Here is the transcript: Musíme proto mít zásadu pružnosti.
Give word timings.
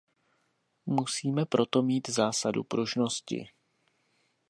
Musíme 0.85 1.45
proto 1.45 1.81
mít 1.81 2.09
zásadu 2.09 2.63
pružnosti. 2.63 3.49